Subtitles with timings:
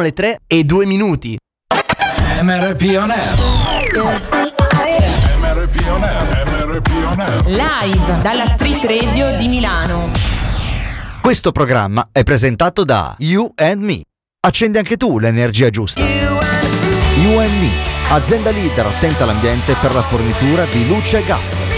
[0.00, 1.36] le 3 e 2 minuti.
[2.40, 3.34] MRP On Air.
[5.40, 6.44] MRP On Air.
[6.46, 7.46] MRP On Air.
[7.46, 10.12] Live dalla Street Radio di Milano.
[11.20, 14.02] Questo programma è presentato da You and Me.
[14.46, 16.04] Accendi anche tu l'energia giusta.
[16.04, 17.70] You and Me,
[18.10, 21.77] azienda leader attenta all'ambiente per la fornitura di luce e gas.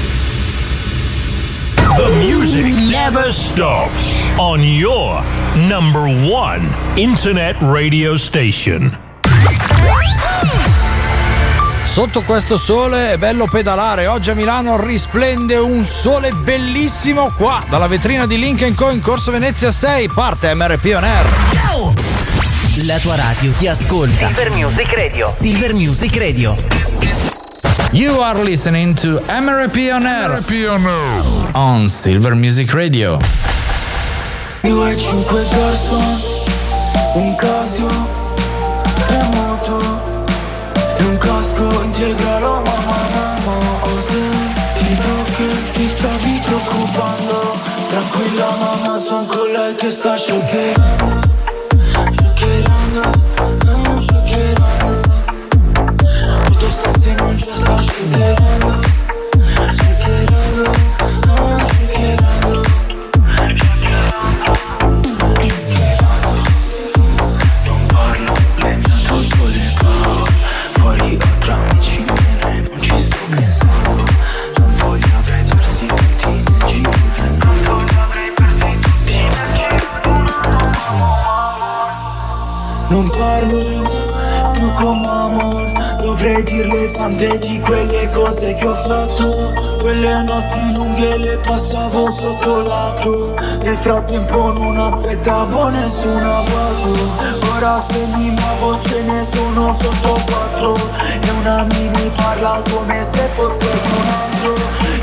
[1.97, 5.21] The music never stops on your
[5.67, 8.97] number one internet radio station.
[11.83, 14.07] Sotto questo sole è bello pedalare.
[14.07, 19.31] Oggi a Milano risplende un sole bellissimo qua dalla vetrina di Lincoln Co in Corso
[19.31, 20.09] Venezia 6.
[20.13, 21.25] Parte MRP On Air.
[22.85, 24.27] La tua radio ti ascolta.
[24.27, 25.29] Silver Music Radio.
[25.29, 27.40] Silver Music Radio.
[27.93, 30.39] You are listening to MRP On Air.
[30.39, 33.19] MRP On Silver Music Radio.
[34.63, 36.21] Io e cinque garçon,
[37.15, 37.89] un casio,
[39.07, 39.77] tre moto
[40.99, 44.21] e un casco integralo mamma mamma oh se
[44.79, 51.30] ti tocchi ti stavi preoccupando tranquilla mamma son con lei che sta shakerando
[88.69, 93.33] fatto Quelle notti lunghe le passavo sotto la blu
[93.63, 100.75] Nel frattempo non aspettavo nessun avvocato Ora se mi muovo ce ne sono sotto quattro.
[100.75, 104.53] E una mi parla come se fosse un altro.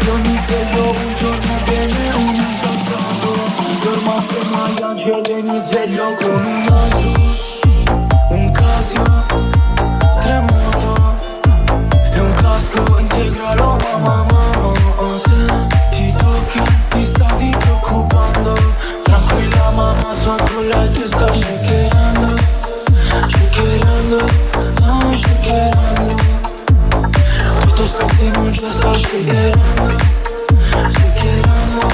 [0.06, 3.32] Io mi sveglio un giorno bene un incazzato
[3.84, 7.47] Dormo assieme agli angeli e mi sveglio con un altro
[13.08, 15.30] integralo mamma mamma oh, Se
[15.90, 16.60] ti tocchi
[16.90, 18.54] ti stavi preoccupando.
[19.02, 20.14] Tranquilla mamma
[20.68, 22.36] lei che sta shakerando
[23.28, 24.18] Shakerando,
[24.82, 26.14] ah shakerando.
[27.60, 29.96] Tutto sta se non c'è sta shakerando
[30.92, 31.86] Shakerando,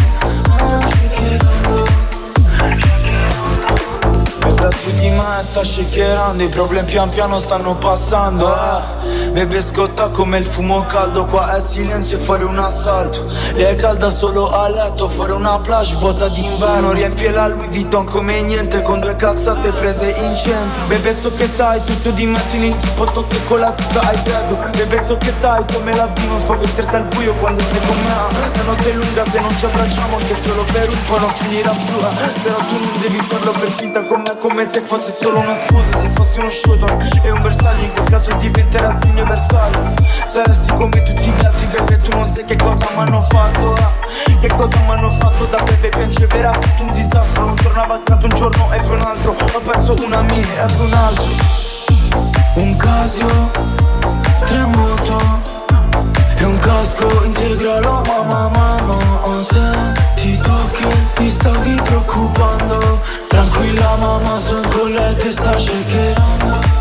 [0.51, 1.85] ah shakerando.
[4.45, 8.53] Metà su di me sta shakerando I problemi pian piano stanno passando.
[8.55, 9.04] eh.
[9.33, 11.25] Bebe scotta come il fumo caldo.
[11.27, 13.21] Qua è silenzio e fuori un assalto.
[13.55, 16.93] Lei è calda solo a letto Fuori una plage vuota d'inverno.
[16.93, 20.87] Riempie la Louis Vuitton come niente Con due cazzate prese in centro.
[20.87, 24.17] Bebe so che sai tutto di me Fini il potto che con la tuta hai
[24.17, 24.57] freddo.
[24.77, 26.39] Bebe so che sai come la vino.
[26.39, 28.53] Spaventerti al buio quando sei con me.
[28.55, 31.71] La notte è lunga se non ci abbracciamo Anche solo per un po' non finirà
[31.71, 31.99] più.
[31.99, 32.33] Eh.
[32.43, 35.99] Però tu non devi farlo per finta con me Come se fosse solo una scusa
[35.99, 39.95] Se fossi uno shooter e un bersaglio In quel caso diventerà segno bersaglio
[40.29, 43.75] Saresti come tutti gli altri Bebe tu non sai che cosa mi hanno fatto.
[43.77, 44.39] Eh.
[44.41, 47.45] Che cosa mi hanno fatto da bebe piangeva Era tutto un disastro.
[47.45, 49.31] Non tornava stato un giorno e poi un altro.
[49.31, 51.25] Ho perso una mine e poi un altro.
[52.55, 53.51] Un casio
[54.45, 55.43] Tre moto
[56.37, 63.01] e un casco integralo mamma mamma oh, Se ti tocchi ti stavi preoccupando.
[63.29, 66.74] Tranquilla mamma sono con lei che sta shakerando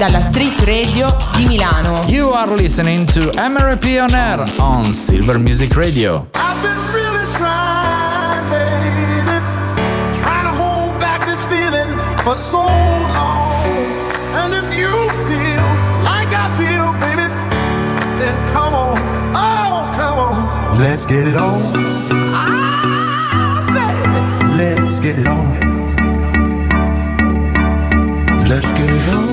[0.00, 2.04] dalla Street Radio di Milano.
[2.06, 6.26] You are listening to MRP On Air on Silver Music Radio.
[6.32, 9.44] I've been really trying, baby,
[10.16, 12.59] trying to hold back this feeling for so
[20.90, 21.62] let's get it on.
[22.34, 24.22] Ah, baby,
[24.58, 25.46] let's get it on.
[28.48, 29.29] Let's get it on.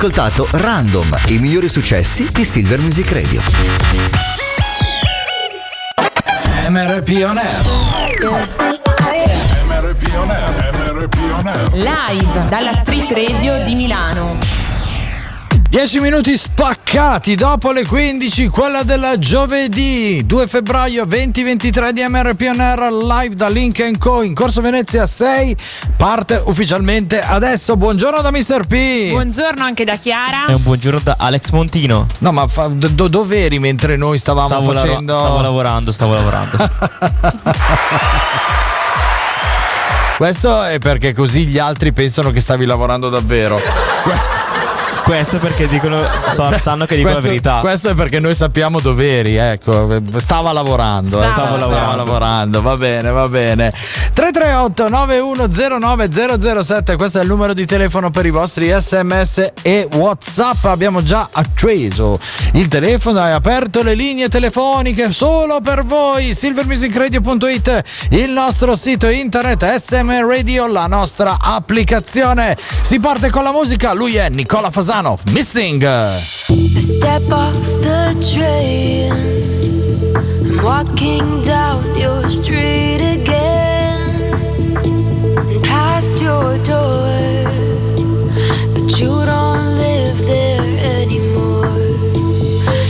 [0.00, 3.42] Ascoltato Random, i migliori successi di Silver Music Radio.
[6.68, 7.60] MRP on air.
[11.72, 14.38] Live dalla Street Radio di Milano.
[15.70, 22.58] 10 minuti spaccati dopo le 15, quella del giovedì 2 febbraio 2023 di MRP on
[22.58, 25.56] Air live da Link Co in Corso Venezia 6
[26.00, 27.76] parte ufficialmente adesso.
[27.76, 28.66] Buongiorno da Mr.
[28.66, 29.10] P.
[29.10, 30.46] Buongiorno anche da Chiara.
[30.46, 32.06] E un buongiorno da Alex Montino.
[32.20, 36.14] No, ma fa, do, dove eri mentre noi stavamo stavo facendo lavo- stavo lavorando, stavo
[36.14, 36.56] lavorando.
[40.16, 43.60] Questo è perché così gli altri pensano che stavi lavorando davvero.
[44.02, 44.40] Questo
[45.10, 46.00] Questo perché dicono,
[46.32, 47.58] so- sanno che dico questo, la verità.
[47.58, 49.98] Questo è perché noi sappiamo dove eri, ecco.
[50.18, 51.20] Stava lavorando.
[51.20, 51.96] eh, Stava stava lavorando.
[51.96, 53.72] lavorando, va bene, va bene.
[54.12, 60.64] 338 9109 007, questo è il numero di telefono per i vostri sms e whatsapp.
[60.66, 62.16] Abbiamo già acceso
[62.52, 66.34] il telefono e aperto le linee telefoniche solo per voi.
[66.34, 72.56] silvermusicradio.it, il nostro sito internet, SM Radio, la nostra applicazione.
[72.82, 75.82] Si parte con la musica, lui è Nicola Fasano, Missing.
[75.82, 79.10] I step off the train.
[80.44, 84.34] I'm walking down your street again.
[84.76, 87.08] And past your door.
[88.74, 90.68] But you don't live there
[91.00, 91.64] anymore.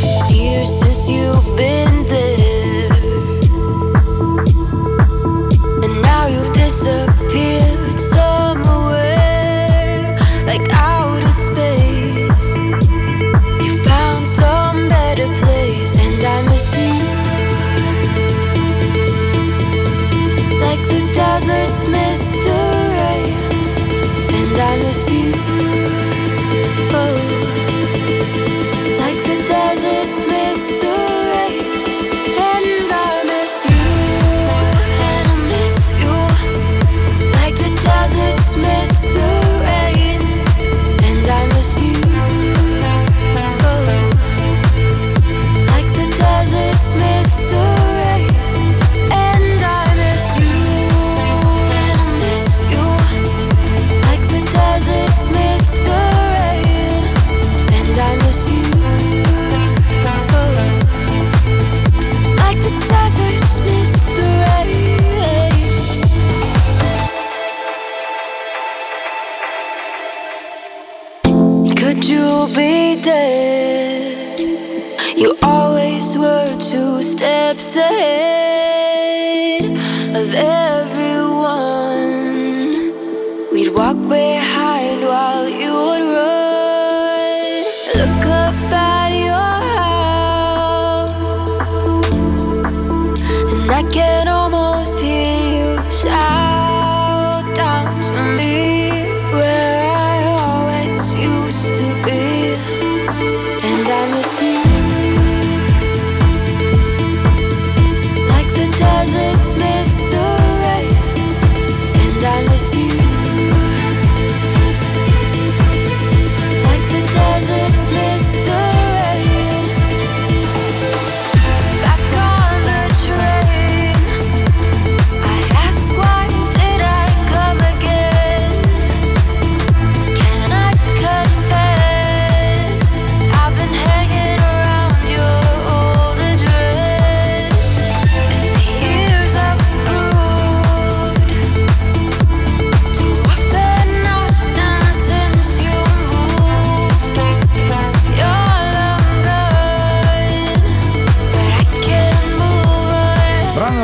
[0.03, 2.91] It's years since you've been there.
[5.85, 8.99] And now you've disappeared somewhere.
[10.45, 10.90] Like outer
[21.31, 22.61] Deserts miss the
[22.99, 23.39] rain,
[24.35, 25.33] and I miss you.
[26.93, 27.40] Oh.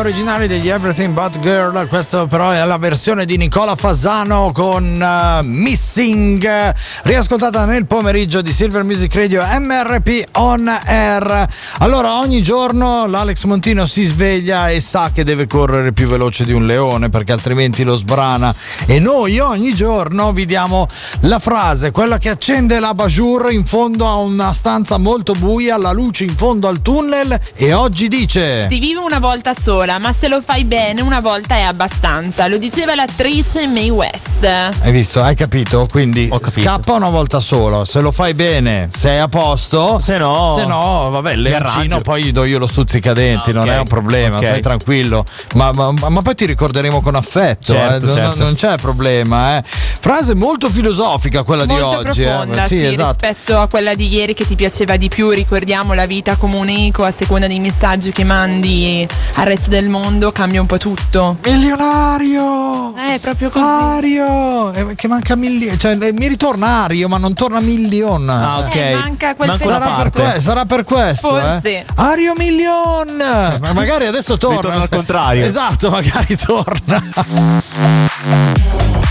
[0.07, 5.45] Originale degli Everything But Girl, questo però è la versione di Nicola Fasano con eh,
[5.45, 11.49] Missing, riascoltata nel pomeriggio di Silver Music Radio MRP On Air.
[11.79, 16.53] Allora, ogni giorno l'Alex Montino si sveglia e sa che deve correre più veloce di
[16.53, 18.55] un leone perché altrimenti lo sbrana.
[18.87, 20.87] E noi ogni giorno vi diamo
[21.23, 25.91] la frase, quella che accende la bajour in fondo a una stanza molto buia, la
[25.91, 28.69] luce in fondo al tunnel e oggi dice...
[28.69, 29.95] Si vive una volta sola.
[29.99, 32.47] Ma se lo fai bene una volta è abbastanza.
[32.49, 34.45] Lo diceva l'attrice Mae West.
[34.45, 35.23] Hai visto?
[35.23, 35.87] Hai capito?
[35.91, 36.51] Quindi capito.
[36.61, 37.85] scappa una volta solo.
[37.85, 39.99] Se lo fai bene, sei a posto.
[39.99, 43.79] Se no- se no, vabbè, leoncino, poi gli do io lo stuzzicadenti, Ah, non è
[43.79, 44.45] un problema, Ok.
[44.45, 45.25] stai tranquillo.
[45.55, 48.45] Ma, ma- ma poi ti ricorderemo con affetto, Certo, eh, non- certo.
[48.45, 49.59] non c'è problema.
[49.59, 49.63] Eh.
[49.67, 52.23] Frase molto filosofica quella Molto di oggi.
[52.23, 52.27] eh.
[52.27, 53.27] profonda, Sì, sì, esatto.
[53.27, 55.31] rispetto a quella di ieri che ti piaceva di più.
[55.31, 60.61] Ricordiamo la vita comunico a seconda dei messaggi che mandi al resto del mondo, cambia
[60.61, 61.39] un po' tutto.
[61.45, 62.95] Milionario!
[62.97, 63.65] Eh, proprio così.
[63.65, 64.73] Ario!
[64.73, 65.77] Eh, che manca milione.
[65.79, 68.29] Cioè, eh, mi ritorna Ario, ma non torna milion.
[68.29, 68.75] Ah, ok.
[68.75, 71.69] Eh, manca quel Manca Sarà per, que- sarà per questo, Forse.
[71.79, 71.85] eh?
[71.97, 73.17] Ario Million!
[73.61, 74.57] Ma magari adesso torna.
[74.57, 75.45] Ritorna al contrario.
[75.45, 77.03] Esatto, magari torna.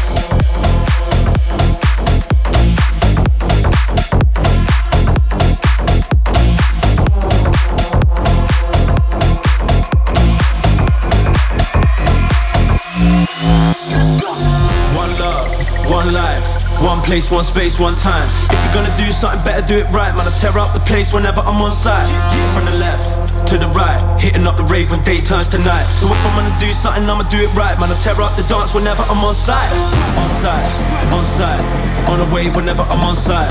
[17.15, 18.27] place, one space, one time.
[18.51, 20.27] If you're gonna do something, better do it right, man.
[20.27, 22.12] I tear up the place whenever I'm on site.
[22.51, 23.07] From the left
[23.48, 25.88] to the right, hitting up the rave when day turns to night.
[25.88, 27.88] So if I'm gonna do something, I'ma do it right, man.
[27.88, 29.72] I tear up the dance whenever I'm on site.
[30.19, 30.67] On site,
[31.15, 31.63] on site,
[32.12, 33.48] on a wave whenever I'm on site.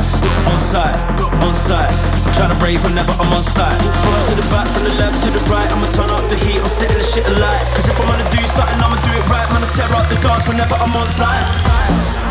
[0.52, 1.00] On site,
[1.40, 1.88] on site,
[2.36, 3.80] trying to brave whenever I'm on site.
[3.80, 6.60] Front to the back, from the left to the right, I'ma turn up the heat,
[6.60, 7.64] I'm setting the shit alight.
[7.72, 9.64] Cause if I'm gonna do something, I'ma do it right, man.
[9.64, 12.23] I tear up the dance whenever I'm on site.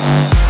[0.00, 0.49] Bye.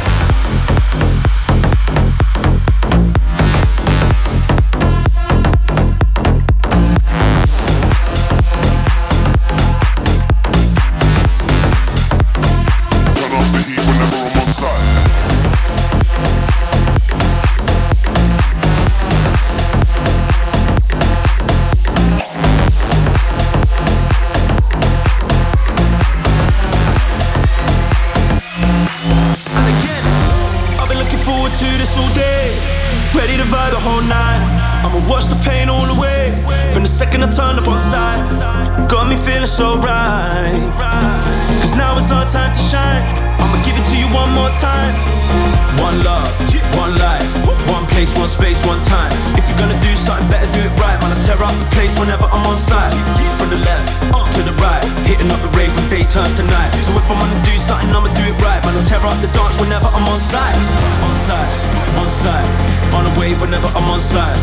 [59.21, 60.57] The dance whenever I'm on site.
[61.05, 61.53] On site,
[62.01, 62.49] on site,
[62.97, 64.37] on a wave whenever I'm on site.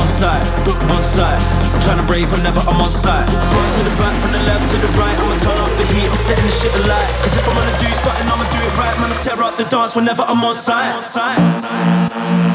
[0.00, 0.44] On site,
[0.88, 1.40] on site,
[1.84, 3.28] trying to brave whenever I'm on site.
[3.28, 6.08] Front to the back, from the left to the right, I'ma turn up the heat,
[6.08, 7.08] I'm setting the shit alight.
[7.22, 8.96] Cause if I'm gonna do something, I'ma do it right.
[9.00, 10.96] Man, I tear up the dance whenever I'm on site.
[10.96, 12.51] On site.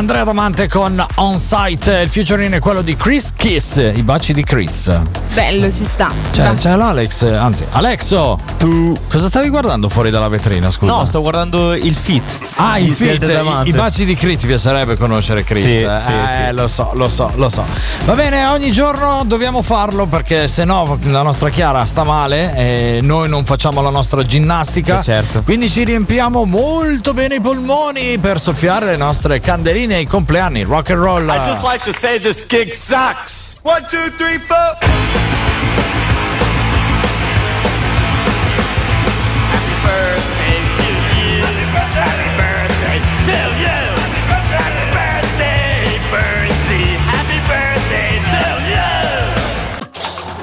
[0.00, 4.42] Andrea Damante con On Site, il featuring è quello di Chris Kiss, i baci di
[4.42, 4.90] Chris.
[5.34, 6.10] Bello, ci sta.
[6.32, 10.70] C'è, c'è l'Alex, anzi, Alexo, tu cosa stavi guardando fuori dalla vetrina?
[10.70, 10.90] Scusa.
[10.90, 12.38] No, sto guardando il fit.
[12.56, 15.64] Ah, il fit, del i, i baci di Chris, ti piacerebbe conoscere Chris?
[15.64, 16.54] Sì, eh, sì, eh, sì.
[16.54, 17.62] lo so, lo so, lo so.
[18.06, 23.00] Va bene, ogni giorno dobbiamo farlo perché se no la nostra Chiara sta male e
[23.02, 25.00] noi non facciamo la nostra ginnastica.
[25.00, 25.42] Eh, certo.
[25.42, 30.64] Quindi ci riempiamo molto bene i polmoni per soffiare le nostre candeline ai compleanni.
[30.64, 31.20] Rock and roll.
[31.62, 33.58] like to say this gig sucks.
[33.62, 34.99] One, two, three, four.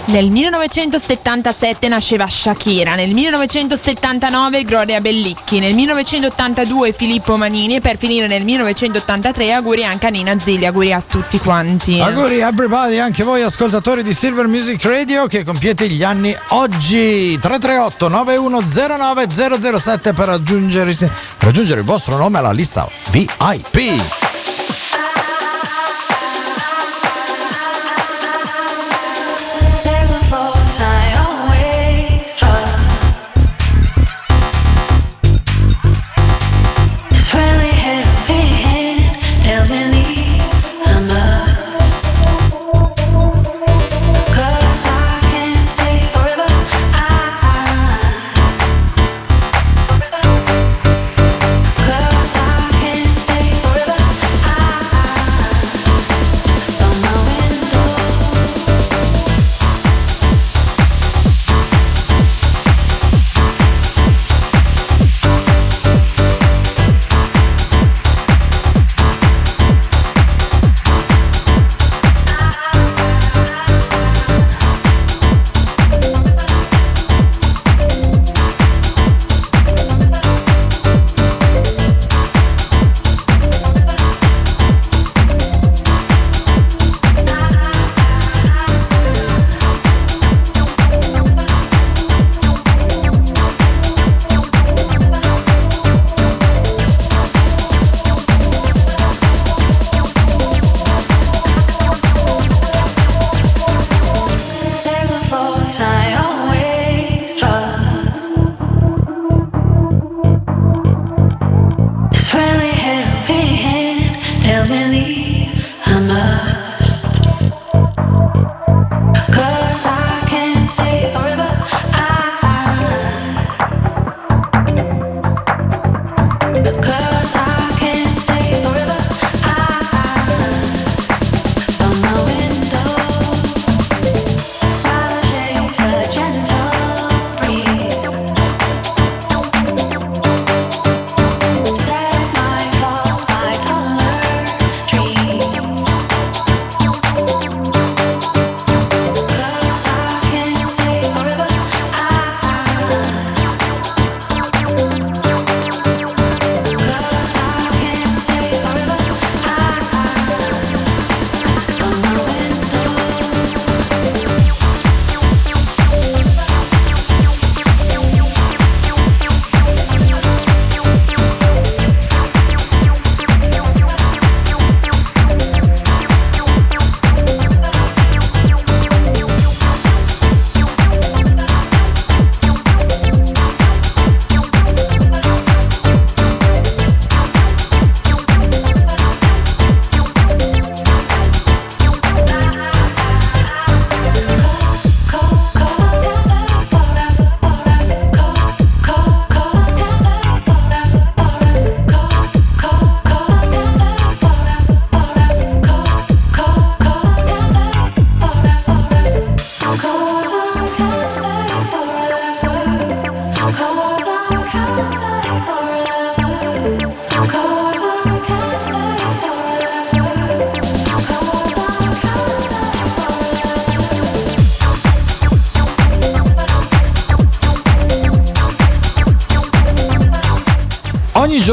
[0.07, 8.25] Nel 1977 nasceva Shakira, nel 1979 Gloria Bellicchi, nel 1982 Filippo Manini e per finire
[8.25, 11.99] nel 1983 auguri anche a Nina Zilli, auguri a tutti quanti.
[11.99, 18.07] Auguri everybody, anche voi ascoltatori di Silver Music Radio che compiete gli anni oggi 338
[18.07, 20.95] 9109 007 per raggiungere,
[21.39, 24.01] raggiungere il vostro nome alla lista VIP.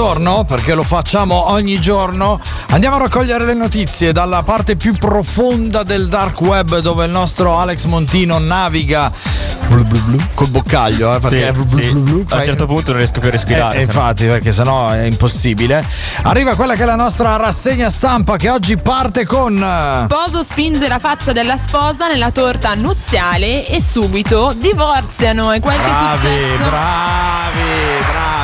[0.04, 2.38] Giorno, perché lo facciamo ogni giorno,
[2.70, 7.58] andiamo a raccogliere le notizie dalla parte più profonda del dark web dove il nostro
[7.58, 9.10] Alex Montino naviga
[9.68, 11.90] blu blu blu, col boccaglio, eh, perché Sì, blu blu sì.
[11.90, 13.76] blu blu, A un certo punto non riesco più a respirare.
[13.76, 13.92] Eh, se no.
[13.92, 15.82] infatti, perché sennò è impossibile.
[16.24, 20.86] Arriva quella che è la nostra rassegna stampa che oggi parte con eh, Sposo spinge
[20.86, 25.50] la faccia della sposa nella torta nuziale e subito divorziano.
[25.52, 26.56] E quel che è Bravi, successo.
[26.58, 27.60] bravi,
[28.06, 28.42] bravi.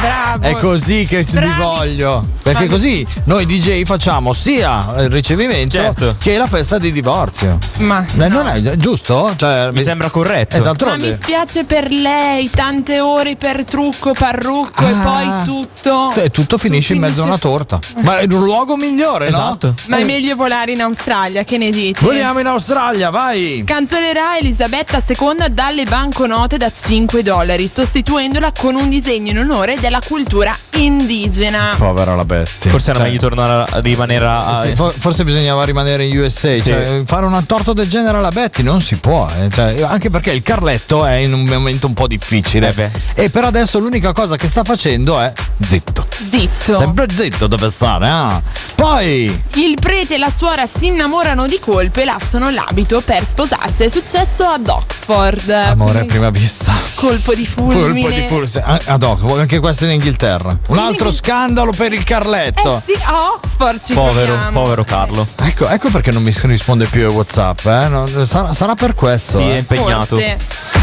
[0.00, 0.42] bravo.
[0.46, 1.60] È così che ti Bravi.
[1.60, 2.26] voglio.
[2.42, 6.16] Perché Ma- così noi DJ facciamo sia il ricevimento Certo.
[6.18, 7.58] che la festa di divorzio.
[7.78, 9.32] Ma Eh, Non è giusto?
[9.36, 10.56] Cioè, Mi sembra corretto.
[10.56, 15.02] E Ma mi spiace per lei, tante ore per trucco, parrucco e Ah.
[15.02, 16.12] poi tutto.
[16.14, 17.78] E tutto finisce in mezzo a una torta.
[18.02, 19.74] Ma è un luogo migliore, Esatto.
[19.88, 22.00] Ma è meglio volare in Australia, che ne dite?
[22.00, 23.62] Voliamo in Australia, vai!
[23.64, 30.00] Cancellerà Elisabetta II dalle banconote da 5 dollari, sostituendola con un disegno in onore della
[30.06, 31.74] cultura indigena.
[31.78, 32.70] Povera la bestia.
[32.70, 34.62] Forse era meglio tornare a rimanere a.
[34.64, 36.62] Sì, for- forse bisognava rimanere in USA, Sì.
[36.62, 40.32] cioè, fare un torto del genere alla Betty non si può, eh, cioè, anche perché
[40.32, 42.68] il Carletto è in un momento un po' difficile.
[42.76, 42.90] Eh
[43.24, 45.32] e per adesso l'unica cosa che sta facendo è
[45.66, 46.06] zitto.
[46.10, 46.76] Zitto.
[46.76, 48.42] Sempre zitto deve stare, ah.
[48.74, 53.84] Poi Il prete e la suora si innamorano di colpo e lasciano l'abito per sposarsi.
[53.84, 55.48] È successo ad Oxford.
[55.48, 56.74] amore a prima vista.
[56.94, 57.80] Colpo di fulmine.
[58.02, 58.80] Colpo di fulmine.
[58.84, 60.56] Ad hoc, anche questo in Inghilterra.
[60.68, 62.76] Un altro scandalo per il Carletto.
[62.76, 64.62] Eh sì, a Oxford ci Povero, troviamo.
[64.62, 65.26] povero Carlo.
[65.42, 67.88] Ecco, ecco perché non mi risponde più ai WhatsApp, eh?
[67.88, 69.38] Non- sarà, sarà per questo.
[69.38, 69.58] Sì, è eh.
[69.58, 70.18] impegnato.
[70.18, 70.77] Forse.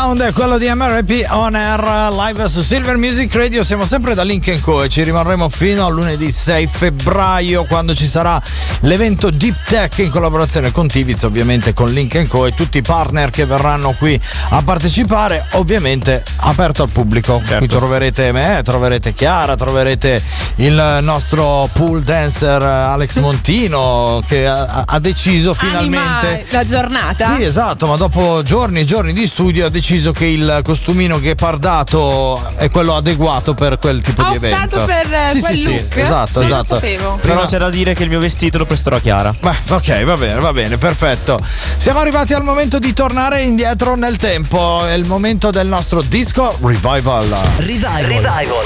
[0.00, 3.62] Sound è quello di MRP On Air live su Silver Music Radio.
[3.62, 8.08] Siamo sempre da Link Co e ci rimarremo fino a lunedì 6 febbraio quando ci
[8.08, 8.40] sarà
[8.80, 13.28] l'evento Deep Tech in collaborazione con Tiviz, ovviamente con Link Co e tutti i partner
[13.28, 14.18] che verranno qui
[14.50, 17.40] a partecipare, ovviamente aperto al pubblico.
[17.58, 20.22] Qui troverete me, troverete Chiara, troverete
[20.56, 27.36] il nostro pool dancer Alex Montino che ha, ha deciso finalmente Anima la giornata.
[27.36, 32.40] sì, esatto, ma dopo giorni e giorni di studio ha deciso che il costumino ghepardato
[32.56, 34.84] è quello adeguato per quel tipo Ha di evento.
[34.84, 35.92] per, eh, sì, quel sì, look?
[35.92, 36.74] Sì, esatto, Non lo esatto.
[36.74, 37.18] sapevo.
[37.20, 39.34] Però c'è da dire che il mio vestito lo presterò a Chiara.
[39.38, 41.38] Beh, ok, va bene, va bene, perfetto.
[41.76, 44.84] Siamo arrivati al momento di tornare indietro nel tempo.
[44.86, 47.26] È il momento del nostro disco Revival.
[47.56, 48.64] Revival.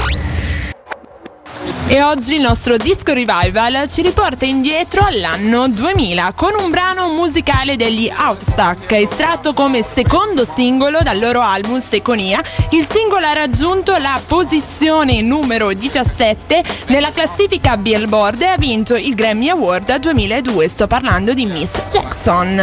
[1.87, 7.75] E oggi il nostro disco revival ci riporta indietro all'anno 2000 con un brano musicale
[7.75, 12.39] degli Outstack estratto come secondo singolo dal loro album Seconia.
[12.69, 19.15] Il singolo ha raggiunto la posizione numero 17 nella classifica Billboard e ha vinto il
[19.15, 20.67] Grammy Award 2002.
[20.67, 22.59] Sto parlando di Miss Jackson.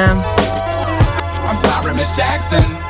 [1.45, 2.82] I'm sorry, Miss Jackson.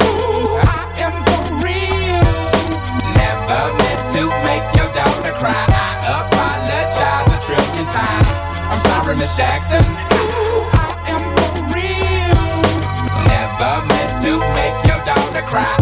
[9.23, 9.85] Miss Jackson.
[9.85, 12.43] Ooh, I am for real.
[13.31, 15.82] Never meant to make your daughter cry.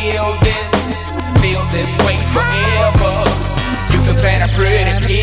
[0.00, 0.72] feel this,
[1.44, 3.12] feel this way forever.
[3.92, 4.89] You can plan a pretty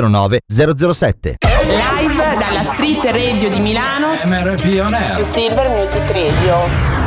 [0.00, 1.36] 09 007.
[1.40, 4.14] Live dalla Street Radio di Milano.
[4.24, 5.22] MRP On Air.
[5.22, 7.03] Su Silver Music Radio.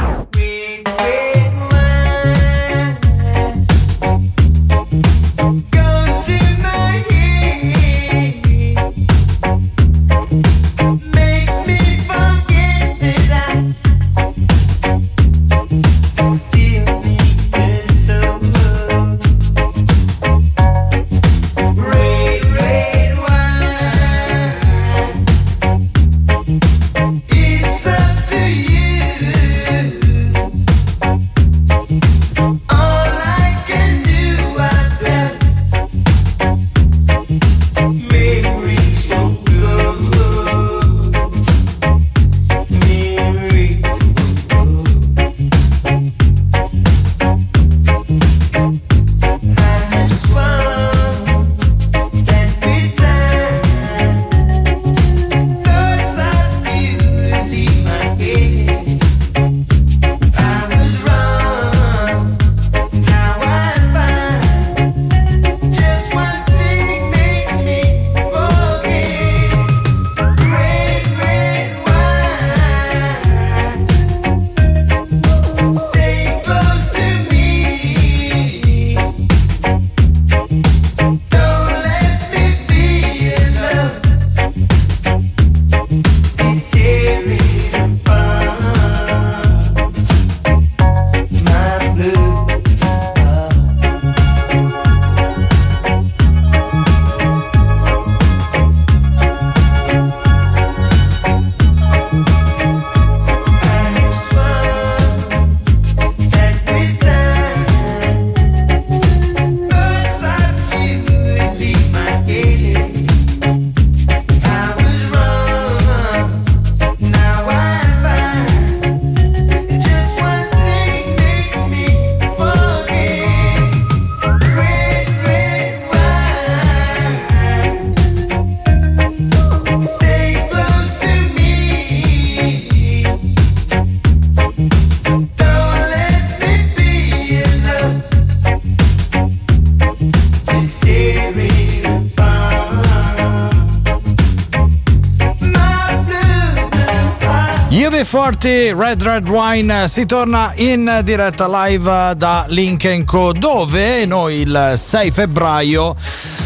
[147.77, 154.03] UB40 Red Red Wine eh, si torna in diretta live eh, da Link Co dove
[154.07, 155.95] noi il 6 febbraio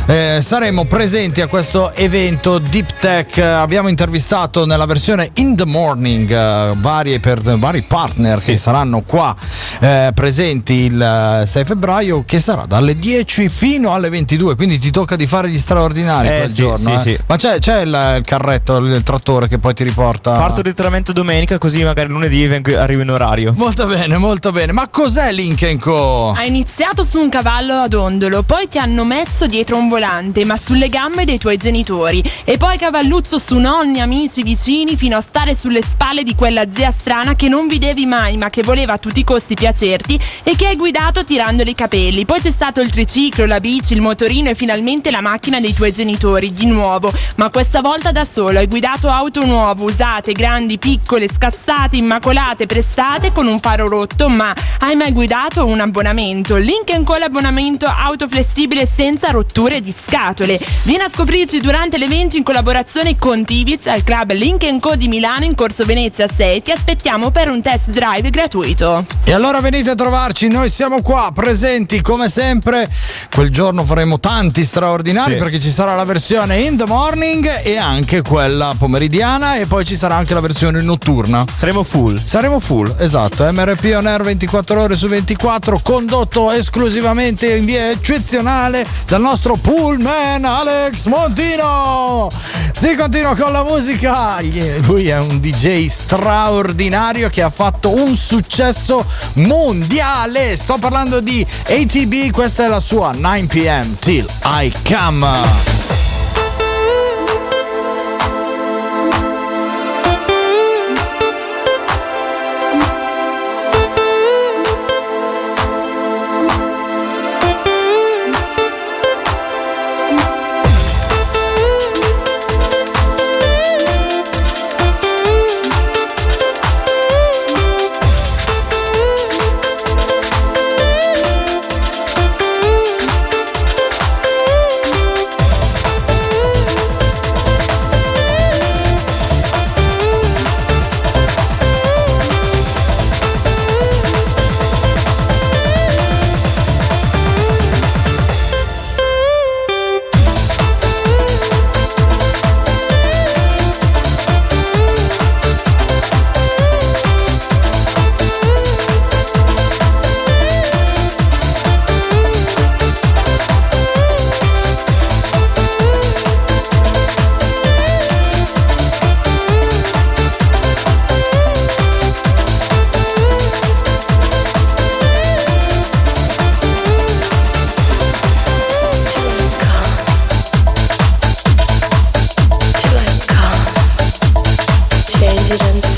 [0.07, 3.37] eh, saremo presenti a questo evento Deep Tech.
[3.37, 8.99] Eh, Abbiamo intervistato nella versione In the Morning eh, varie per- vari partner che saranno
[9.05, 9.33] qua
[9.79, 14.91] eh, presenti il eh, 6 febbraio che sarà dalle 10 fino alle 22 quindi ti
[14.91, 16.77] tocca di fare gli straordinari Eh, quel sì, giorno.
[16.77, 16.97] sì, eh.
[16.97, 17.19] sì.
[17.27, 20.31] Ma c'è, c'è il, il carretto, il trattore che poi ti riporta.
[20.37, 23.53] Parto direttamente domenica così magari lunedì vengo- arrivo in orario.
[23.55, 24.71] Molto bene, molto bene.
[24.71, 26.33] Ma cos'è Link Co?
[26.35, 30.57] Hai iniziato su un cavallo ad ondolo, poi ti hanno messo dietro un volante, ma
[30.57, 32.23] sulle gambe dei tuoi genitori.
[32.43, 36.91] E poi cavalluccio su nonni, amici, vicini, fino a stare sulle spalle di quella zia
[36.97, 40.67] strana che non vedevi mai, ma che voleva a tutti i costi piacerti e che
[40.67, 42.25] hai guidato tirandole i capelli.
[42.25, 45.91] Poi c'è stato il triciclo, la bici, il motorino e finalmente la macchina dei tuoi
[45.91, 47.13] genitori, di nuovo.
[47.37, 48.57] Ma questa volta da solo.
[48.57, 54.53] Hai guidato auto nuove, usate, grandi, piccole, scassate, immacolate, prestate con un faro rotto, ma
[54.79, 56.55] hai mai guidato un abbonamento?
[56.57, 60.59] Link Co l'abbonamento auto flessibile senza rotture di scatole.
[60.83, 65.45] Vieni a scoprirci durante l'evento in collaborazione con Tiviz al club Link Co di Milano
[65.45, 66.61] in Corso Venezia 6.
[66.61, 69.05] Ti aspettiamo per un test drive gratuito.
[69.23, 72.87] E allora venite a trovarci, noi siamo qua presenti come sempre.
[73.33, 75.37] Quel giorno faremo tanti straordinari Sì.
[75.39, 79.95] perché ci sarà la versione in the morning e anche quella pomeridiana e poi ci
[79.95, 81.45] sarà anche la versione notturna.
[81.53, 82.17] Saremo full.
[82.17, 83.49] Saremo full, esatto.
[83.49, 90.43] MRP On Air 24 ore su 24, condotto esclusivamente in via eccezionale dal nostro pullman
[90.43, 92.29] Alex Montino.
[92.73, 94.39] Si continua con la musica.
[94.81, 100.57] Lui è un DJ straordinario che ha fatto un successo mondiale.
[100.57, 106.10] Sto parlando di ATB, questa è la sua 9 pm till I come.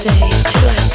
[0.04, 0.93] Say till I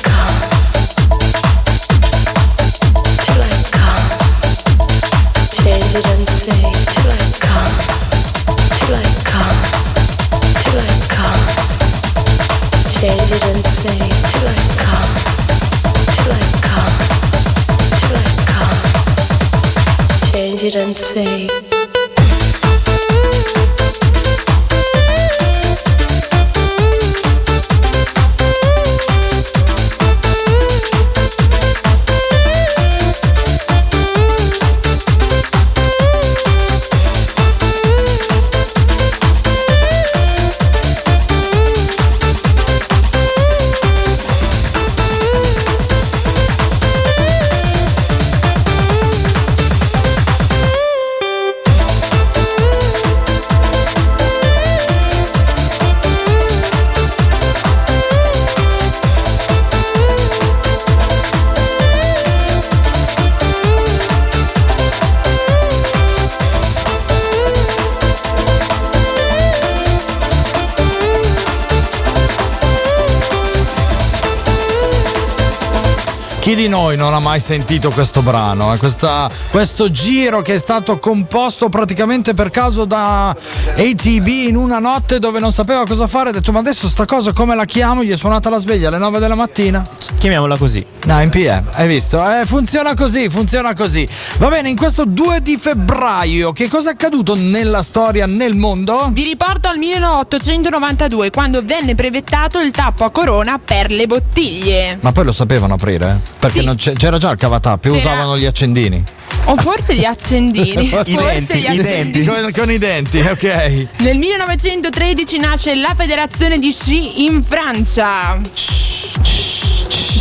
[77.19, 78.73] ha mai sentito questo brano?
[78.73, 78.79] eh?
[78.79, 83.35] Questa- questo giro che è stato composto praticamente per caso da
[83.77, 86.31] ATB in una notte dove non sapeva cosa fare.
[86.31, 88.03] Ha detto: Ma adesso sta cosa come la chiamo?
[88.03, 89.83] Gli è suonata la sveglia alle 9 della mattina.
[90.19, 90.85] Chiamiamola così.
[91.05, 92.19] No, in PM, hai visto?
[92.29, 94.07] Eh, funziona così, funziona così.
[94.39, 99.09] Va bene, in questo 2 di febbraio, che cosa è accaduto nella storia, nel mondo?
[99.13, 104.99] Vi riporto al 1892 quando venne brevettato il tappo a corona per le bottiglie.
[105.01, 106.17] Ma poi lo sapevano aprire?
[106.19, 106.31] eh?
[106.41, 106.93] Perché Sì.
[106.95, 109.03] c'era già il cavatappi, C'era- usavano gli accendini.
[109.51, 110.89] O forse gli accendini.
[110.89, 112.27] forse gli accendini.
[112.27, 113.87] Con, con i denti, ok.
[113.99, 118.39] Nel 1913 nasce la federazione di sci in Francia.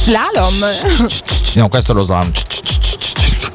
[0.04, 0.66] Slalom.
[1.56, 2.32] No, questo è lo slam.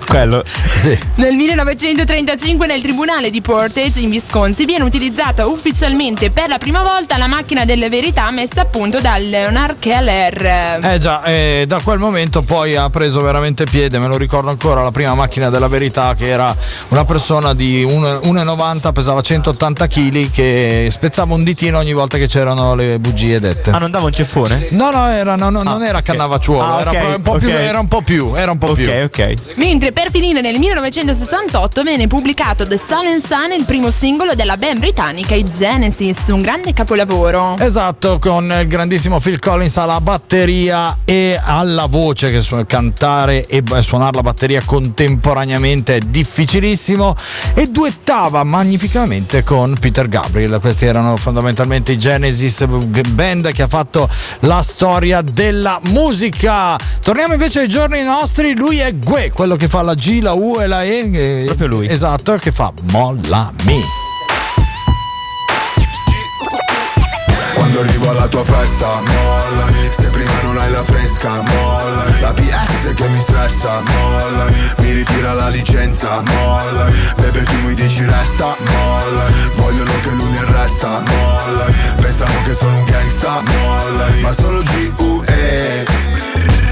[0.07, 0.43] Quello.
[0.83, 0.99] Sì.
[1.14, 7.16] Nel 1935 nel tribunale di Portage in Wisconsin viene utilizzata ufficialmente per la prima volta
[7.18, 10.80] la macchina delle verità messa a punto da Leonard Keller.
[10.83, 14.83] Eh già, eh, da quel momento poi ha preso veramente piede, me lo ricordo ancora,
[14.83, 16.53] la prima macchina della verità che era
[16.89, 22.26] una persona di 1 1,90, pesava 180 kg che spezzava un ditino ogni volta che
[22.26, 23.70] c'erano le bugie dette.
[23.70, 24.66] Ah, non dava un ceffone?
[24.70, 27.49] No, no, era, no, no, non era cannavacciuolo, Ah, era, ok, proprio un po' più,
[27.51, 27.55] ok.
[27.55, 28.89] era un po' più, era un po' più.
[28.89, 29.35] Ok, ok.
[29.55, 34.79] Mentre per finire nel 1968 venne pubblicato The and Sun, il primo singolo della band
[34.79, 37.57] britannica i Genesis, un grande capolavoro.
[37.59, 43.62] Esatto, con il grandissimo Phil Collins alla batteria e alla voce, che su- cantare e
[43.83, 47.14] suonare la batteria contemporaneamente è difficilissimo.
[47.55, 50.59] E duettava magnificamente con Peter Gabriel.
[50.59, 54.09] Questi erano fondamentalmente i Genesis, band che ha fatto
[54.41, 56.79] la storia della musica.
[57.03, 58.57] Torniamo invece ai giorni nostri.
[58.57, 61.43] Lui è Gue, quello che fa la G, la U e la E.
[61.47, 61.89] Proprio lui.
[61.89, 63.81] Esatto, che fa Mollami.
[67.55, 72.95] Quando arrivo alla tua festa, mollami Se prima non hai la fresca, mollami La PS
[72.95, 79.33] che mi stressa, mollami Mi ritira la licenza, mollami Bebe tu mi dici resta, mollami
[79.55, 86.72] Vogliono che lui mi arresta, mollami Pensano che sono un gangsta, mollami Ma sono G.U.E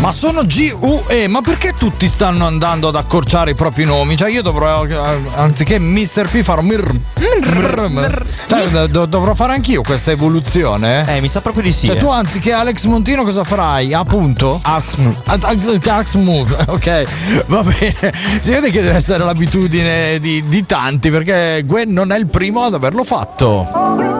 [0.00, 1.28] Ma sono G.U.E.
[1.28, 4.16] Ma perché tutti stanno andando ad accorciare i propri nomi?
[4.16, 6.26] Cioè, io dovrò, eh, anziché Mr.
[6.26, 6.90] P, farò Mir.
[7.90, 8.88] Mir.
[8.88, 11.04] Do- dovrò fare anch'io questa evoluzione?
[11.06, 11.86] Eh, mi sa proprio di sì.
[11.86, 11.98] Cioè, eh.
[11.98, 13.92] tu anziché Alex Montino cosa farai?
[13.92, 14.58] Appunto?
[14.62, 16.56] Axmove.
[16.70, 17.44] Ok.
[17.46, 18.12] Va bene.
[18.40, 22.62] Si vede che deve essere l'abitudine di, di tanti perché Gwen non è il primo
[22.62, 24.19] ad averlo fatto.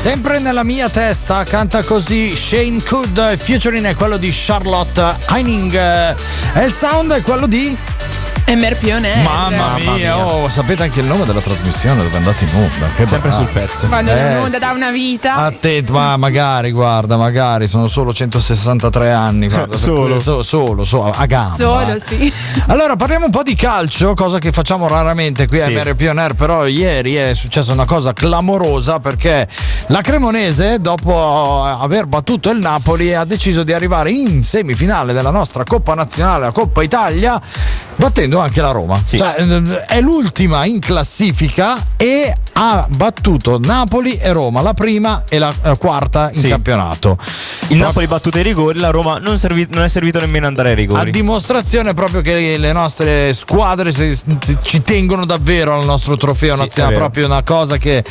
[0.00, 5.74] Sempre nella mia testa canta così Shane Cood, il featuring è quello di Charlotte Heining.
[5.74, 6.14] Eh,
[6.54, 7.76] e il sound è quello di
[8.56, 9.22] MRP On Air.
[9.22, 12.86] Mamma mia, oh, sapete anche il nome della trasmissione dove andate in onda.
[12.96, 13.44] Che Sempre bravo.
[13.44, 13.86] sul pezzo.
[13.86, 14.58] Quando Eh, in onda sì.
[14.58, 15.34] da una vita.
[15.36, 19.46] Attento, ma magari, guarda, magari sono solo 163 anni.
[19.48, 20.14] guarda, per Solo.
[20.14, 21.54] cui- so- solo, so- a gamba.
[21.54, 22.32] Solo, sì.
[22.66, 25.72] Allora parliamo un po' di calcio, cosa che facciamo raramente qui a Sì.
[25.74, 29.46] MRP On Air, però ieri è successa una cosa clamorosa perché
[29.88, 35.62] la Cremonese, dopo aver battuto il Napoli, ha deciso di arrivare in semifinale della nostra
[35.64, 37.40] Coppa Nazionale, la Coppa Italia,
[38.00, 39.00] battendo anche la Roma.
[39.02, 39.18] Sì.
[39.18, 39.34] Cioè,
[39.86, 45.76] è l'ultima in classifica e ha battuto Napoli e Roma, la prima e la eh,
[45.78, 46.48] quarta in Sì.
[46.48, 47.16] campionato.
[47.68, 50.74] Il Napoli battuto i rigori, la Roma non, servi- non è servito nemmeno andare ai
[50.74, 51.10] A rigori.
[51.10, 56.60] dimostrazione proprio che le nostre squadre si- si- ci tengono davvero al nostro trofeo Sì,
[56.62, 56.96] nazionale.
[56.96, 58.02] Proprio una cosa che.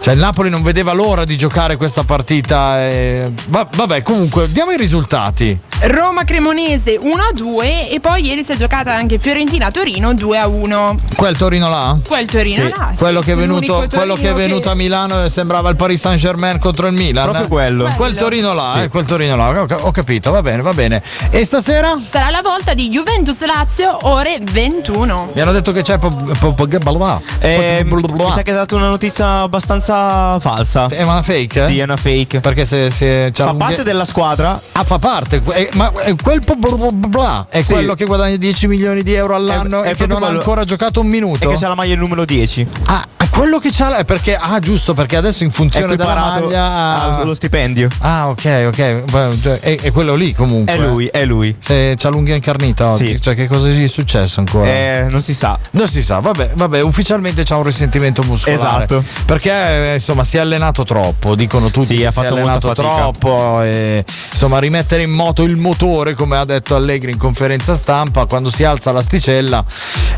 [0.00, 2.80] Cioè, il Napoli non vedeva l'ora di giocare questa partita.
[2.88, 5.58] e- va- vabbè, comunque, diamo i risultati.
[5.82, 10.94] Roma Cremonese 1-2 e poi ieri si è giocata anche Fiorentina Torino 2-1.
[11.14, 11.94] Quel Torino là?
[12.06, 12.70] Quel Torino Sì.
[12.70, 12.86] là.
[12.90, 12.96] sì.
[12.96, 16.18] Quello che, è venuto, quello che è venuto a Milano e sembrava il Paris Saint
[16.18, 17.24] Germain contro il Milan.
[17.24, 17.48] Proprio eh?
[17.48, 17.82] quello.
[17.84, 18.16] Quel Quello.
[18.16, 18.80] Torino là, Sì.
[18.80, 19.66] eh, quel Torino là.
[19.82, 21.02] Ho, capito, va bene, va bene.
[21.30, 21.98] E stasera?
[22.08, 25.32] Sarà la volta di Juventus Lazio ore 21.
[25.34, 25.98] Mi hanno detto che c'è.
[25.98, 30.86] po- po- po- bla- Eh, mi sa che ha dato una notizia abbastanza falsa.
[30.88, 31.62] È una fake?
[31.62, 31.66] eh?
[31.66, 32.40] Sì, è una fake.
[32.40, 34.58] Perché se, se Fa un- parte della squadra.
[34.72, 35.42] Ah, fa parte.
[35.52, 37.72] Eh, ma eh, quel po- bla- è Sì.
[37.74, 40.64] quello che guadagna 10 milioni di euro all'anno È- è e che non ha ancora
[40.64, 41.44] giocato un minuto.
[41.44, 42.66] E che c'ha la maglia numero 10.
[42.86, 43.04] Ah,
[43.36, 43.88] quello che c'ha.
[43.90, 47.18] la- Perché, ah, giusto, perché adesso in È funzione della maglia.
[47.20, 47.88] allo stipendio.
[48.00, 49.04] Ah, ok, ok.
[49.42, 50.74] Cioè, È, è quello lì comunque.
[50.74, 51.54] È lui, è lui.
[51.58, 53.20] Se c'ha l'unghia incarnita oggi, Sì.
[53.20, 54.68] cioè che cosa gli è successo ancora?
[54.68, 55.58] Eh, non si sa.
[55.72, 58.84] Non si sa, vabbè, vabbè, ufficialmente c'ha un risentimento muscolare.
[58.84, 59.04] Esatto.
[59.24, 62.34] Perché eh, insomma si è allenato troppo, dicono tutti Sì, che ha si è fatto
[62.34, 67.74] allenato troppo e insomma rimettere in moto il motore, come ha detto Allegri in conferenza
[67.74, 69.64] stampa, quando si alza l'asticella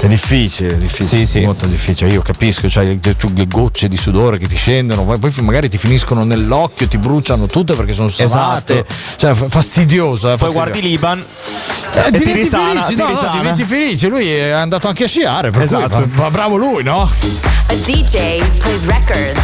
[0.01, 1.45] è difficile, è difficile, Sì, sì.
[1.45, 2.11] molto difficile.
[2.11, 5.69] Io capisco, cioè le, tu- le gocce di sudore che ti scendono, poi, poi magari
[5.69, 8.85] ti finiscono nell'occhio, ti bruciano tutte perché sono salate.
[9.17, 10.53] Cioè f- fastidioso, eh, Poi fastidioso.
[10.53, 12.83] guardi l'Iban Eh, e ti diventi risana.
[12.85, 14.09] felice, ti no, no, diventi felice.
[14.09, 15.51] Lui è andato anche a sciare.
[15.51, 15.89] Per Esatto.
[15.97, 17.03] cui, ma, ma bravo lui, no?
[17.03, 19.41] A DJ plays records.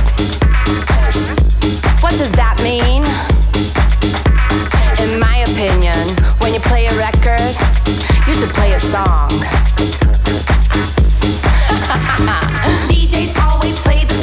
[2.00, 3.02] What does that mean?
[3.54, 5.94] In my opinion,
[6.40, 7.54] when you play a record,
[8.26, 9.30] you should play a song.
[12.90, 14.13] DJs always play the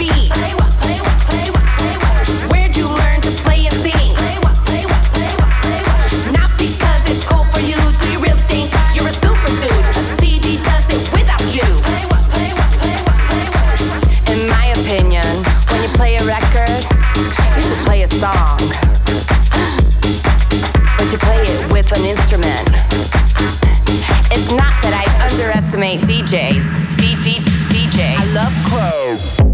[29.12, 29.51] go.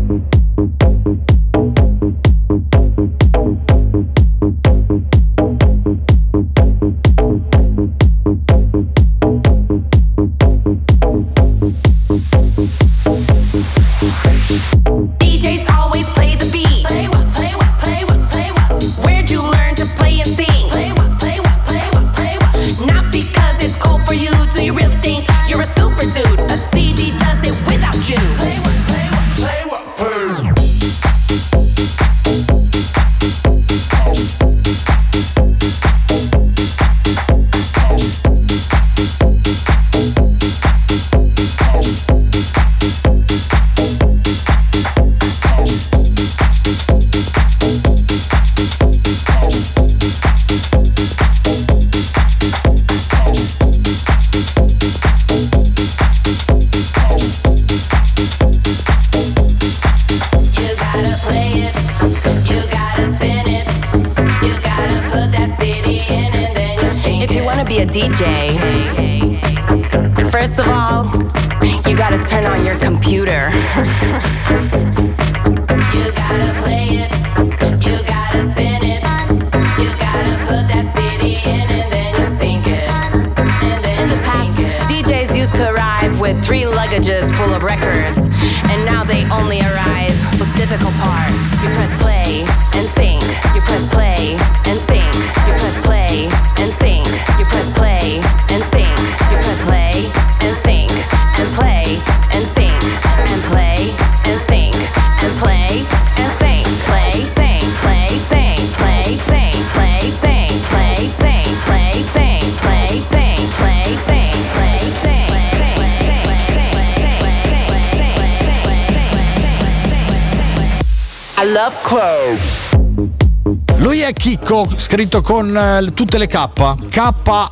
[123.77, 126.49] Lui è Chicco, scritto con eh, tutte le K.
[126.89, 127.51] K-H-I-K-K-O.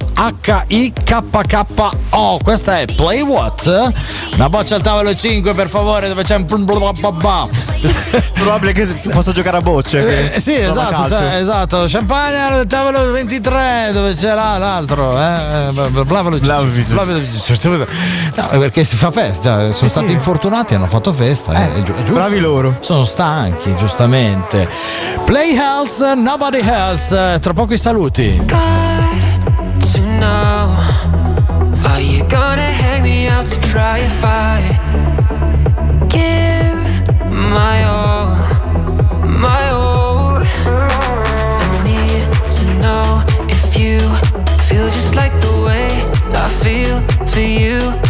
[2.44, 3.94] Questa è Play What?
[4.34, 6.46] Una boccia al tavolo 5, per favore, dove c'è un.
[8.34, 10.34] Probabile che possa giocare a bocce.
[10.36, 11.86] Eh, sì, esatto, cioè, esatto.
[11.88, 15.12] Champagne al tavolo 23, dove c'era l'altro.
[15.20, 15.72] Eh?
[16.06, 16.44] Vlavovic.
[16.44, 16.90] Vlavovic.
[18.36, 19.60] No, perché si fa festa.
[19.60, 21.54] Cioè, sono stati infortunati, hanno fatto festa.
[21.54, 22.78] eh, è giu- è bravi loro.
[22.80, 24.68] Sono stanchi, giustamente.
[25.26, 27.38] Play Health, Nobody Else.
[27.40, 28.42] Tra poco i saluti.
[28.46, 30.76] to know
[31.86, 34.62] Are you gonna hang me out to try if I
[36.08, 36.45] give
[37.56, 38.36] my all,
[39.24, 40.44] my all?
[40.68, 42.28] I need
[42.58, 44.00] to know if you
[44.68, 45.88] feel just like the way
[46.36, 48.05] I feel for you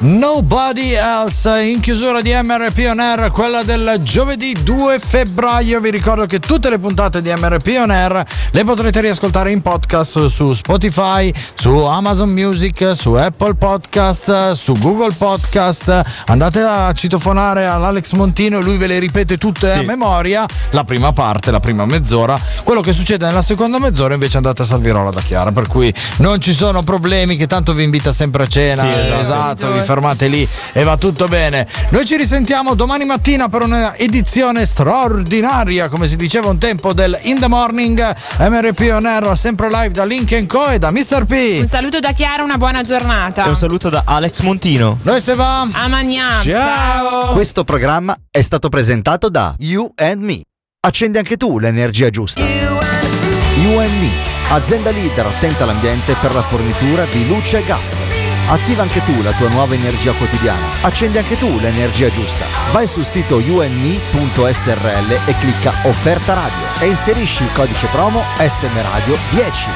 [0.00, 5.80] Nobody Else in chiusura di MRP On Air, quella del giovedì 2 febbraio.
[5.80, 10.26] Vi ricordo che tutte le puntate di MRP On Air le potrete riascoltare in podcast
[10.26, 16.02] su Spotify, su Amazon Music, su Apple Podcast, su Google Podcast.
[16.26, 20.46] Andate a citofonare all'Alex Montino, lui ve le ripete tutte a memoria.
[20.70, 22.38] La prima parte, la prima mezz'ora.
[22.62, 26.40] Quello che succede nella seconda mezz'ora invece andate a Salvirola da Chiara, per cui non
[26.40, 28.82] ci sono problemi che tanto vi invita sempre a cena.
[28.82, 29.72] Sì, esatto.
[29.72, 31.66] esatto fermate lì e va tutto bene.
[31.90, 37.18] Noi ci risentiamo domani mattina per una edizione straordinaria, come si diceva un tempo del
[37.22, 41.24] In the Morning MRP On Air, sempre live da Link Co e da Mr.
[41.24, 41.60] P.
[41.62, 43.46] Un saluto da Chiara, una buona giornata.
[43.46, 44.98] E un saluto da Alex Montino.
[45.02, 45.62] Noi se va.
[45.62, 46.40] A Magnà.
[46.42, 47.32] Ciao.
[47.32, 50.42] Questo programma è stato presentato da You and Me.
[50.80, 52.42] Accendi anche tu l'energia giusta.
[52.42, 54.10] You and Me,
[54.50, 58.17] azienda leader attenta all'ambiente per la fornitura di luce e gas.
[58.50, 60.64] Attiva anche tu la tua nuova energia quotidiana.
[60.80, 62.46] Accendi anche tu l'energia giusta.
[62.72, 69.18] Vai sul sito unme.srl e clicca offerta radio e inserisci il codice promo SM Radio
[69.32, 69.66] 10.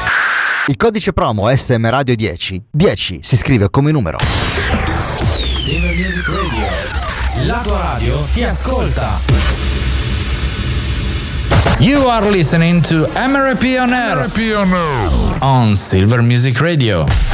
[0.67, 4.17] Il codice promo SM Radio 10 10 si scrive come numero.
[5.37, 7.45] Silver Music Radio.
[7.45, 9.19] La tua radio ti ascolta.
[11.77, 14.31] You are listening to MRP On Air
[15.41, 17.33] on Silver Music Radio.